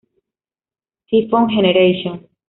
[1.09, 2.25] Typhoon Generation